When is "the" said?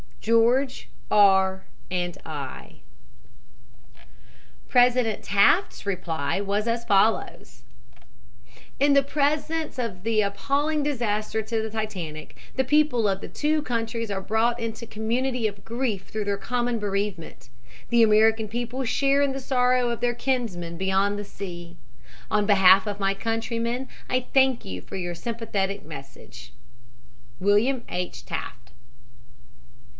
8.93-9.01, 10.03-10.21, 11.61-11.71, 12.55-12.63, 13.21-13.27, 17.89-18.03, 19.33-19.39, 21.17-21.25